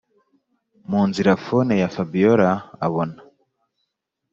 [0.89, 2.49] munzira phone ya fabiora
[2.85, 3.17] abona